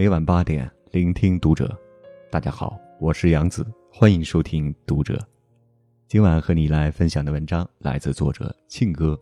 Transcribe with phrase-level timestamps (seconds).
[0.00, 1.78] 每晚八点，聆听读者。
[2.30, 5.18] 大家好，我是杨子，欢迎收听读者。
[6.08, 9.14] 今晚和你来分享的文章来自作者庆哥。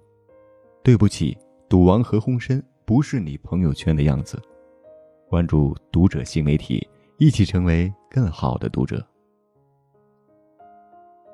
[0.84, 1.37] 对不起，
[1.69, 4.41] 赌王何鸿燊不是你朋友圈的样子。
[5.29, 9.05] 关注读者新媒体，一起成为更好的读者。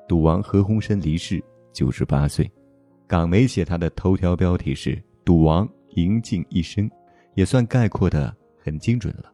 [0.07, 1.39] 赌王何鸿燊离世，
[1.71, 2.51] 九十八岁。
[3.05, 6.89] 港媒写他的头条标题是“赌王赢尽一生”，
[7.37, 9.31] 也算概括的很精准了。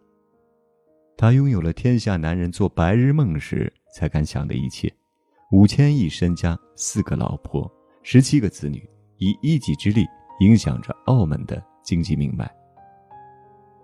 [1.22, 4.92] 他拥有了天下男人做白日梦时才敢想的一切：
[5.52, 7.72] 五千亿身家、四个老婆、
[8.02, 8.90] 十七个子女，
[9.20, 10.04] 以一己之力
[10.40, 12.52] 影响着澳门的经济命脉。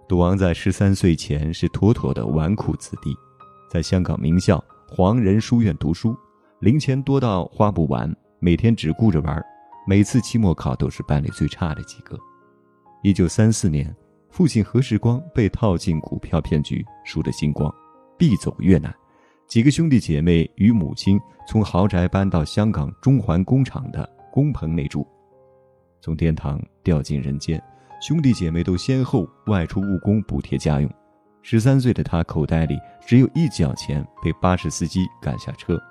[0.07, 3.15] 赌王在十三岁前是妥妥的纨绔子弟，
[3.69, 4.57] 在香港名校
[4.87, 6.17] 黄仁书院读书，
[6.59, 9.39] 零钱多到花不完，每天只顾着玩。
[9.85, 12.17] 每次期末考都是班里最差的几个。
[13.03, 13.95] 一九三四年，
[14.37, 17.73] 父亲何世光被套进股票骗局，输得精光，
[18.19, 18.93] 必走越南。
[19.47, 25.07] 几个兄弟姐妹与母亲从豪宅搬到香港中环工厂的工棚内住。
[26.01, 27.59] 从天堂掉进人间，
[27.99, 30.91] 兄弟姐妹都先后外出务工补贴家用。
[31.41, 32.77] 十三岁的他口袋里
[33.07, 35.81] 只有一角钱，被巴士司机赶下车。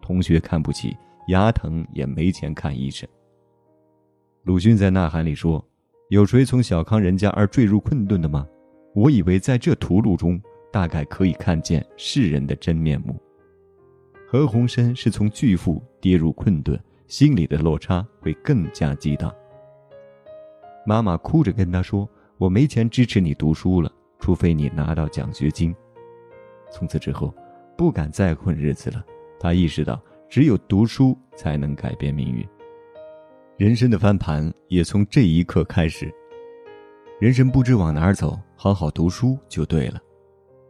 [0.00, 0.96] 同学看不起，
[1.28, 3.06] 牙疼也没钱看医生。
[4.44, 5.62] 鲁迅在《呐喊》里说
[6.08, 8.46] ：“有谁从小康人家而坠入困顿的吗？
[8.94, 10.40] 我以为在这屠戮中，
[10.72, 13.20] 大概可以看见世人的真面目。”
[14.28, 19.34] 何鸿燊是从巨富跌入困顿，心里的落差会更加激大。
[20.86, 25.74] 妈妈哭着跟他说：“我没钱支持你读书了，除非你拿到奖学金。”
[26.70, 27.34] 从此之后，
[27.76, 29.04] 不敢再混日子了。
[29.40, 32.46] 他意识到，只有读书才能改变命运。
[33.56, 36.12] 人生的翻盘也从这一刻开始。
[37.18, 39.98] 人生不知往哪儿走，好好读书就对了。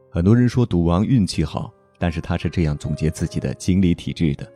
[0.09, 4.49] 很多人说赌王运气好，但是他是这样总结自己的经历体质的：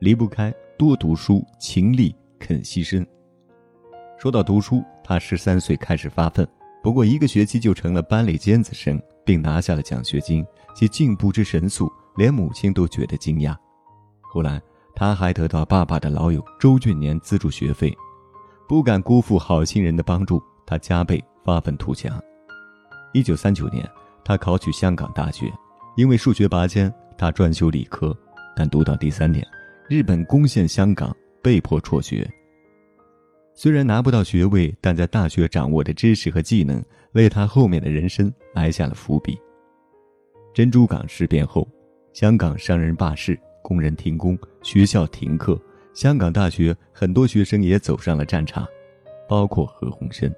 [0.00, 3.02] 离不开多读书、勤力、肯牺牲。
[4.18, 6.46] 说到读书，他十三岁开始发奋，
[6.82, 10.44] 不过一个学期就成了班里尖子生，并拿下了奖学金，
[10.74, 13.56] 其进步之神速，连母亲都觉得惊讶。
[14.20, 14.60] 后来。
[14.98, 17.96] 他还得到爸爸的老友周俊年资助学费，
[18.66, 22.20] 不敢辜负好心人的帮助，他加倍发愤图强。
[23.12, 23.88] 一九三九年，
[24.24, 25.52] 他考取香港大学，
[25.96, 28.12] 因为数学拔尖，他专修理科。
[28.56, 29.46] 但读到第三年，
[29.88, 32.28] 日本攻陷香港，被迫辍学。
[33.54, 39.38] 虽然拿不到学位，但在大学掌握的知识和技能，为他后面的人生埋下了伏笔。
[40.52, 41.64] 珍珠港事变后，
[42.12, 43.38] 香港商人罢市。
[43.68, 45.60] 工人停工，学校停课，
[45.92, 48.66] 香港大学很多学生也走上了战场，
[49.28, 50.32] 包括何鸿燊，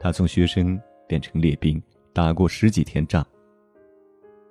[0.00, 1.80] 他从学生变成列兵，
[2.14, 3.26] 打过十几天仗。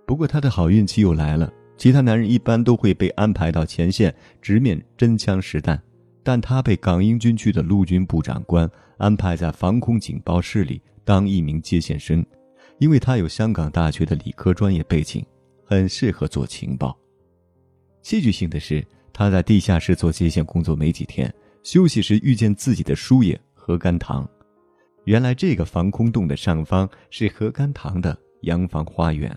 [0.05, 5.81] 不过他的好运气又来了，其他男人一般都会被安排到前线直面真枪实弹，
[6.21, 12.23] 但他被港英军区的陆军部长官安排在防空警报室里当一名接线生，
[12.77, 15.25] 因为他有香港大学的理科专业背景，
[15.65, 16.95] 很适合做情报。
[18.01, 24.27] 戏剧性的是，他在地下室做接线工作没几天，休息时遇见自己的叔爷何甘棠。
[25.05, 29.35] 原来这个防空洞的上方是何甘棠的洋房花园。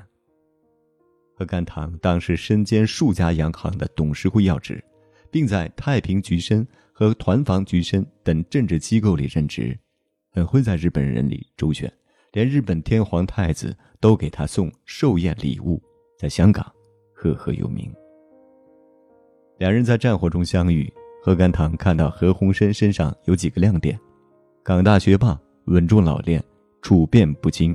[1.37, 4.83] 何甘棠当时身兼数家洋行的董事会要职，
[5.31, 9.77] 并在太平局绅和团防局绅等政治机构里任职，
[10.31, 11.93] 很会在日本人里周旋，
[12.33, 15.83] 连日本天皇太子都给他送寿宴礼物，
[16.19, 16.73] 在香港
[17.13, 17.93] 赫赫有名。
[19.59, 20.93] 两人在战火中相遇，
[21.23, 23.99] 何甘棠看到何鸿燊身上有几个亮点：
[24.65, 26.43] 港大学霸、稳重老练、
[26.83, 27.75] 处变不惊，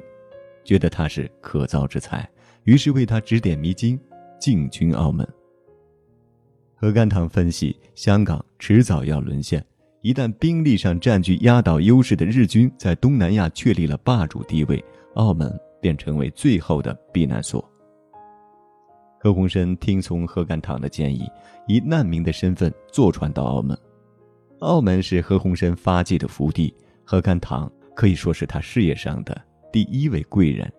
[0.66, 2.30] 觉得他是可造之材，
[2.66, 3.98] 于是为他指点迷津，
[4.40, 5.28] 进军澳门。
[6.76, 9.66] 何甘棠分析，香港迟早要沦陷，
[10.02, 14.84] 一旦兵力上占据压倒优势的日军在东南亚确立了霸主地位，
[15.16, 17.66] 澳门便成为最后的避难所。
[19.22, 21.30] 何鸿燊听从何甘棠的建议，
[21.68, 23.78] 以难民的身份坐船到澳门。
[24.60, 26.74] 澳门是何鸿燊发迹的福地，
[27.04, 29.40] 何甘棠可以说是他事业上的
[29.74, 30.72] 第一位贵人。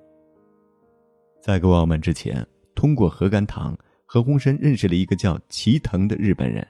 [1.42, 3.76] 在过澳门之前，通过何甘棠，
[4.06, 6.66] 何鸿燊认识了一个叫齐藤的日本人。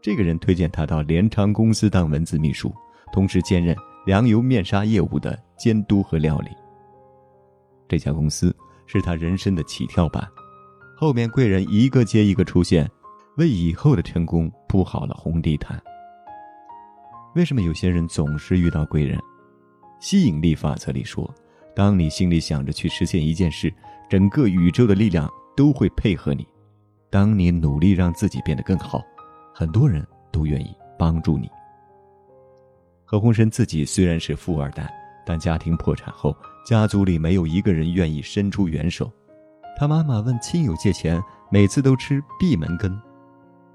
[0.00, 2.74] 这个人推荐他到联昌公司当文字秘书，
[3.12, 3.76] 同时兼任
[4.06, 6.48] 粮油面纱业务的监督和料理。
[7.88, 8.54] 这家公司
[8.86, 10.26] 是他人生的起跳板。
[11.04, 12.90] 后面贵人一个接一个出现，
[13.36, 15.78] 为以后的成功铺好了红地毯。
[17.34, 19.20] 为什么有些人总是遇到贵人？
[20.00, 21.30] 吸引力法则里说，
[21.76, 23.70] 当你心里想着去实现一件事，
[24.08, 26.48] 整个宇宙的力量都会配合你。
[27.10, 29.02] 当你努力让自己变得更好，
[29.54, 30.02] 很多人
[30.32, 31.50] 都愿意帮助你。
[33.04, 34.90] 何鸿燊自己虽然是富二代，
[35.26, 36.34] 但家庭破产后，
[36.64, 39.12] 家族里没有一个人愿意伸出援手。
[39.76, 43.00] 他妈妈问亲友借钱，每次都吃闭门羹。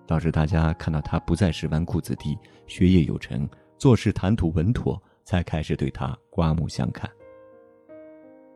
[0.07, 2.35] 导致大家看到他不再是纨绔子弟，
[2.65, 3.47] 学业有成，
[3.77, 7.07] 做事谈吐稳妥，才开始对他刮目相看。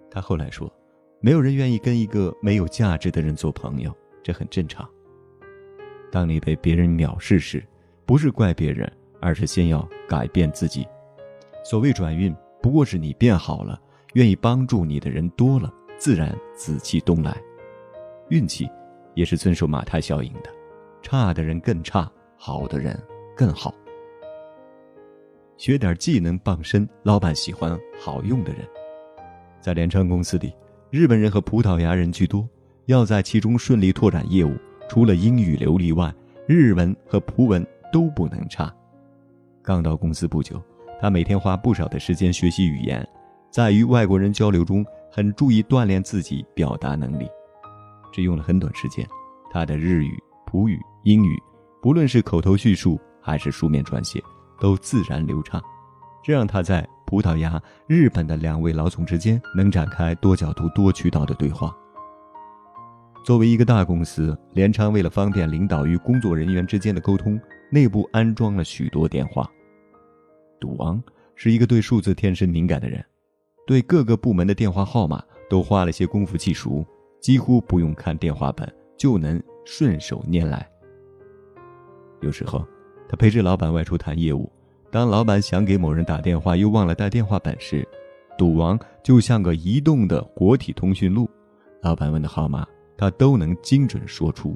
[0.09, 0.71] 他后来说
[1.21, 4.89] ：“没有人愿意跟一个没有价值的人做朋友，这很正常。
[6.11, 7.63] 当你被别人藐视时，
[8.05, 8.91] 不是怪别人，
[9.21, 10.87] 而是先要改变自己。
[11.63, 13.79] 所谓转运，不过是你变好了，
[14.13, 15.71] 愿意帮助你的人多了，
[16.03, 17.33] 自然紫气东来。
[18.27, 18.69] 运气，
[19.13, 20.50] 也是遵守马太效应的。”
[21.01, 23.01] 差的人更差，好的人
[23.38, 23.73] 更好。
[25.55, 28.67] 学点技能傍身，老板喜欢好用的人。
[29.61, 30.53] 在联昌公司里，
[30.89, 32.45] 日本人和葡萄牙人居多，
[32.88, 34.57] 要在其中顺利拓展业务，
[34.89, 36.13] 除了英语流利外，
[36.45, 38.69] 日文和葡文都不能差。
[39.61, 40.61] 刚到公司不久，
[41.00, 43.07] 他每天花不少的时间学习语言，
[43.50, 44.85] 在与外国人交流中，
[45.15, 47.30] 很注意锻炼自己表达能力。
[48.12, 49.07] 只用了很短时间，
[49.51, 50.18] 他的日语。
[50.45, 51.42] 葡语、英语，
[51.81, 54.21] 不论是口头叙述还是书面撰写，
[54.60, 55.60] 都自然流畅，
[56.24, 61.75] 这让他在葡萄牙、日本的两位老总之间能展开多角度、多渠道的对话。
[63.25, 67.39] 作为一个大公司，联昌为了方便领导与工作人员之间的沟通，
[67.71, 69.50] 内部安装了许多电话。
[70.60, 71.01] 赌王
[71.33, 73.04] 是一个对数字天生敏感的人，
[73.65, 76.86] 对各个部门的电话号码都花了些功夫记熟，
[77.19, 79.42] 几乎不用看电话本就能。
[79.65, 80.69] 顺手拈来。
[82.19, 82.68] 有时候，
[83.07, 84.51] 他陪着老板外出谈业务，
[84.92, 87.88] 当老板想给某人打电话又忘了带电话本时，
[88.38, 91.30] 赌王就像个移动的活体通讯录，
[91.81, 92.68] 老板问的号码
[92.98, 94.54] 他都能精准说出。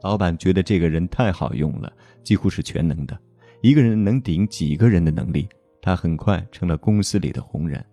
[0.00, 1.92] 老板觉得这个人太好用了，
[2.22, 3.18] 几乎是全能的，
[3.62, 5.48] 一个人能顶几个人的能力。
[5.80, 7.84] 他很快成了公司里的红人。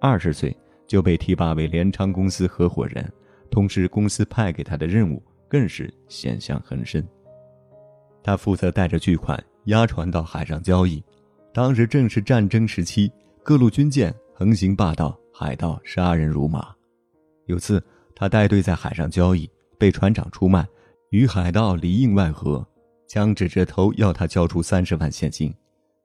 [0.00, 0.56] 二十岁
[0.86, 3.10] 就被提拔为联昌公司合伙人。
[3.50, 7.04] 同时，公司派给他的任务更是险象横生。
[8.22, 11.02] 他负责带着巨款押船到海上交易。
[11.52, 13.10] 当时正是战争时期，
[13.42, 16.72] 各路军舰横行霸道，海盗杀人如麻。
[17.46, 17.82] 有次，
[18.14, 20.64] 他带队在海上交易，被船长出卖，
[21.10, 22.64] 与海盗里应外合，
[23.08, 25.52] 枪指着头要他交出三十万现金。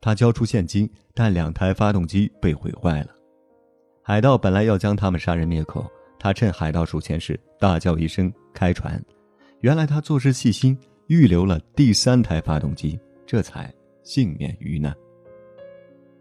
[0.01, 3.09] 他交出现金，但两台发动机被毁坏了。
[4.03, 5.85] 海盗本来要将他们杀人灭口。
[6.17, 8.99] 他趁海盗数钱时大叫一声“开船”，
[9.61, 10.75] 原来他做事细心，
[11.05, 13.71] 预留了第三台发动机，这才
[14.01, 14.95] 幸免于难。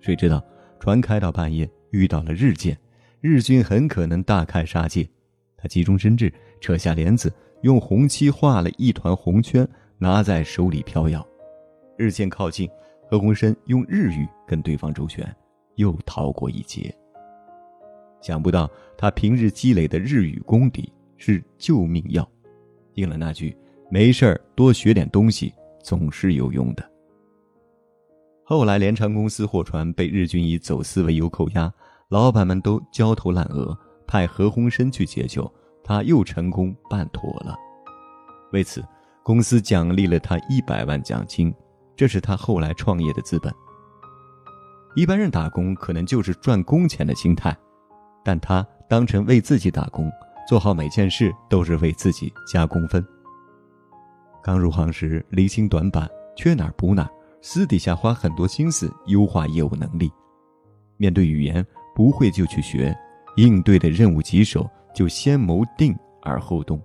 [0.00, 0.44] 谁知道
[0.78, 2.76] 船开到半夜遇到了日舰，
[3.22, 5.08] 日军很可能大开杀戒。
[5.56, 6.30] 他急中生智，
[6.60, 7.32] 扯下帘子，
[7.62, 9.66] 用红漆画了一团红圈，
[9.96, 11.26] 拿在手里飘摇。
[11.96, 12.68] 日舰靠近，
[13.14, 15.24] 何鸿燊用日语跟对方周旋，
[15.76, 16.92] 又逃过一劫。
[18.20, 18.68] 想不到
[18.98, 22.28] 他平日积累的日语功底是救命药，
[22.94, 23.56] 应了那句
[23.88, 26.84] “没事儿多学点东西总是有用的”。
[28.42, 31.72] 后来联昌公司货船被日军以走私为由扣押，
[32.08, 35.48] 老板们都焦头烂额，派何鸿燊去解救，
[35.84, 37.56] 他又成功办妥了。
[38.52, 38.84] 为此，
[39.22, 41.54] 公司奖励了他一百万奖金，
[41.96, 43.52] 这是他后来创业的资本。
[44.94, 47.56] 一般人打工可能就是赚工钱的心态。
[48.26, 50.10] 但他当成为自己打工，
[50.48, 53.06] 做好每件事都是为自己加工分。
[54.42, 57.10] 刚入行时离心短板，缺哪儿补哪儿，
[57.42, 60.10] 私底下花很多心思优化业务能力。
[60.96, 62.96] 面对语言不会就去学，
[63.36, 66.80] 应对的任务棘手就先谋定而后动。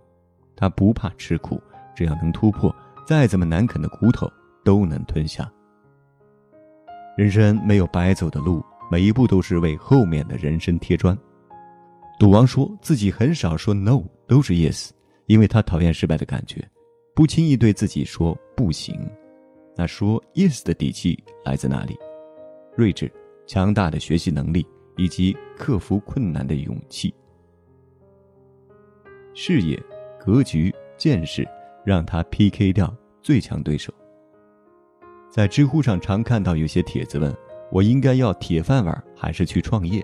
[0.57, 1.57] 他不怕吃苦，
[1.95, 2.75] 只要能突破，
[3.07, 4.29] 再怎么难啃的骨头
[4.69, 5.51] 都能吞下。
[7.17, 11.17] 人生没有白走的路，每一步都是为后面的人生贴砖。
[12.19, 14.91] 赌王说自己很少说 no，都是 yes，
[15.25, 16.63] 因为他讨厌失败的感觉，
[17.15, 18.95] 不轻易对自己说不行。
[19.75, 21.97] 那说 yes 的底气来自哪里？
[22.77, 23.11] 睿智、
[23.47, 24.63] 强大的学习能力
[24.97, 27.11] 以及克服困难的勇气。
[29.33, 29.81] 视野、
[30.23, 31.43] 格局、见识，
[31.83, 33.91] 让他 PK 掉最强对手。
[35.29, 37.35] 在知乎上常看到有些帖子问
[37.71, 40.03] 我应该要铁饭碗还是去创业？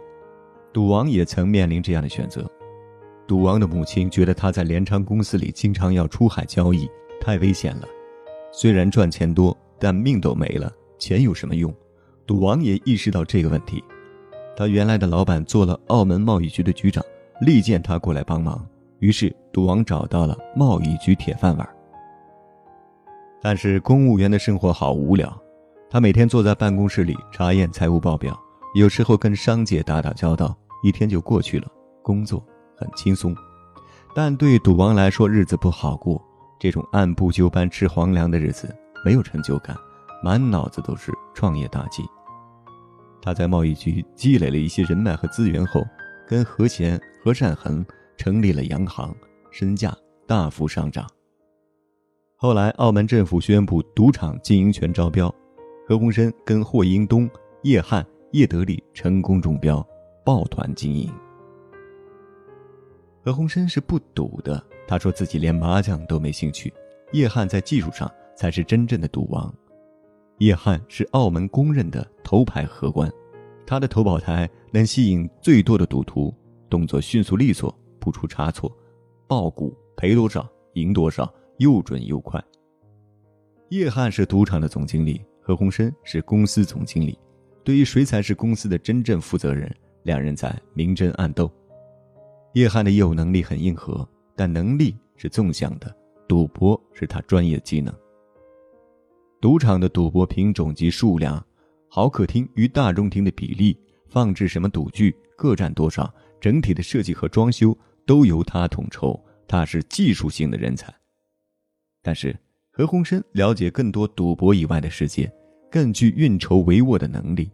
[0.72, 2.50] 赌王也曾面临这样的选择。
[3.28, 6.88] 赌王的母亲觉得他在联昌公司里经常要出海交易，
[7.20, 7.88] 太危险了。
[8.52, 11.74] 虽然赚钱多，但命都没了，钱有什么用？
[12.28, 13.84] 赌王也意识到这个问题。
[14.56, 17.04] 他原来的老板做了澳门贸易局的局长，
[17.42, 18.64] 力荐他过来帮忙。
[19.00, 21.68] 于是，赌王找到了贸易局铁饭碗。
[23.48, 25.32] 但是，公务员的生活好无聊。
[25.88, 28.36] 他每天坐在办公室里查验财务报表，
[28.74, 31.68] 有时候跟商界打打交道，一天就过去了。
[32.02, 32.44] 工作
[32.76, 33.36] 很轻松，
[34.16, 36.20] 但对赌王来说，日子不好过。
[36.60, 38.76] 这种按部就班吃皇粮的日子，
[39.06, 39.78] 没有成就感，
[40.24, 42.04] 满脑子都是创业大计。
[43.22, 45.86] 他在贸易局积累了一些人脉和资源后，
[46.28, 47.86] 跟何贤、何善恒。
[48.18, 49.16] 成立了洋行，
[49.52, 51.08] 身价大幅上涨。
[52.46, 55.34] 后来，澳门政府宣布赌场经营权招标，
[55.88, 57.28] 何鸿燊跟霍英东、
[57.64, 59.84] 叶汉、叶德利成功中标，
[60.24, 61.12] 抱团经营。
[63.24, 66.72] 何鸿燊是不赌的，他说自己连麻将都没兴趣。
[67.14, 69.52] 叶汉在技术上才是真正的赌王。
[70.38, 73.12] 叶汉是澳门公认的头牌荷官，
[73.66, 76.32] 他的投保台能吸引最多的赌徒，
[76.70, 77.76] 动作迅速利索。
[78.00, 78.72] 不出差错，
[79.26, 82.44] 爆股赔多少赢多少，又准又快。
[83.70, 87.18] 叶汉是赌场的总经理，何鸿燊是公司总经理。
[87.64, 91.52] 对于谁才是公司的真正负责人，两人在明争暗斗。
[92.54, 95.96] 叶汉的业务能力很硬核，但能力是纵向的，
[96.28, 97.94] 赌博是他专业技能。
[99.42, 101.44] 赌场的赌博品种及数量，
[101.90, 103.78] 豪客厅与大中厅的比例，
[104.10, 107.78] 放置什么赌具，各占多少，整体的设计和装修。
[108.08, 110.94] 都由他统筹，他是技术性的人才。
[112.06, 112.38] 但是
[112.70, 115.32] 何鸿燊了解更多赌博以外的世界，
[115.72, 117.50] 更具运筹帷幄的能力。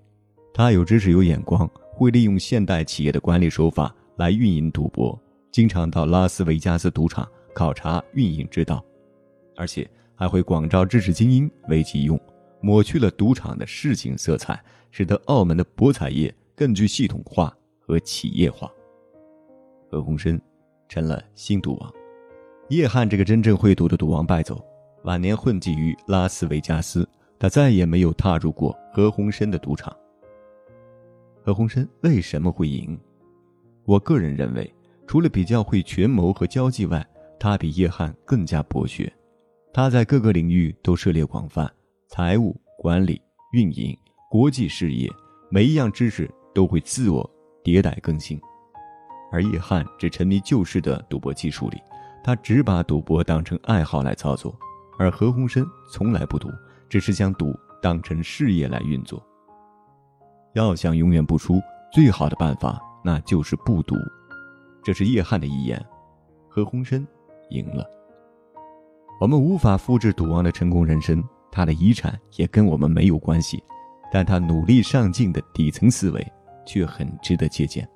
[0.53, 5.17] 他有知识有眼光，会利用现代企业的管理手法来运营赌博，
[5.51, 8.83] 经常到拉斯维加斯赌场考察运营之道，
[9.55, 12.19] 而且还会广招知识精英为己用，
[12.59, 18.69] 抹去了赌场的市井色彩，使得澳门的博彩业更具系统化和企业化。
[19.89, 20.37] 何鸿燊
[20.89, 21.93] 成了新赌王，
[22.71, 24.63] 叶汉这个真正会赌的赌王败走，
[25.03, 27.05] 晚年混迹于拉斯维加斯，
[27.37, 29.93] 他再也没有踏入过何鸿燊的赌场。
[31.43, 32.97] 何鸿燊为什么会赢？
[33.83, 34.73] 我个人认为，
[35.05, 37.05] 除了比较会权谋和交际外，
[37.37, 39.11] 他比叶汉更加博学。
[39.73, 41.69] 他在各个领域都涉猎广泛，
[42.07, 43.93] 财务管理、运营、
[44.29, 45.11] 国际事业，
[45.49, 47.29] 每一样知识都会自我
[47.65, 48.39] 迭代更新。
[49.29, 51.77] 而叶汉只沉迷旧式的赌博技术里，
[52.23, 54.53] 他只把赌博当成爱好来操作；
[54.99, 56.49] 而何鸿燊从来不赌，
[56.87, 59.21] 只是将赌当成事业来运作。
[60.53, 61.61] 要想永远不输，
[61.91, 63.95] 最好的办法那就是不赌。
[64.83, 65.83] 这是叶汉的遗言，
[66.49, 67.05] 何鸿燊
[67.49, 67.85] 赢了。
[69.19, 73.63] 我们无法复制赌王的成功人生，他的遗产也跟我们没有关系，
[74.11, 76.33] 但他努力上进的底层思维
[76.65, 77.87] 却很值得借鉴。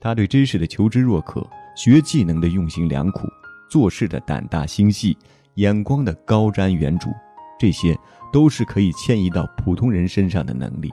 [0.00, 1.48] 他对知识的求知若渴，
[1.78, 3.28] 学技能的用心良苦，
[3.70, 5.16] 做事的胆大心细，
[5.54, 7.14] 眼光的高瞻远瞩，
[7.56, 7.96] 这些
[8.32, 10.90] 都是可以迁移到普通人身上的能力。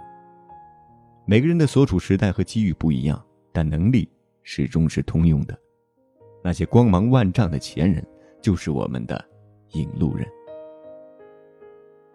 [1.26, 3.20] 每个人的所处时代和机遇不一样，
[3.52, 4.08] 但能力
[4.44, 5.58] 始终是通用的。
[6.44, 8.06] 那些光芒万丈的前人，
[8.40, 9.20] 就是我们的
[9.72, 10.28] 引路人。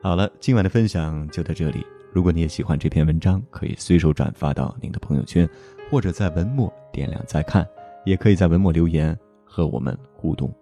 [0.00, 1.84] 好了，今晚的分享就到这里。
[2.12, 5.48] 如果你也喜欢这篇文章，可以随手转发到您的朋友圈。
[5.90, 7.66] 或者在文末点亮再看，
[8.04, 10.52] 也可以在文末留言和我们互动。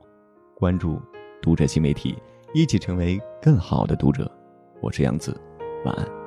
[0.54, 1.00] 关注
[1.40, 2.16] 读者新媒体，
[2.52, 4.30] 一起成为更好的读者。
[4.80, 5.40] 我是杨子，
[5.84, 6.17] 晚安。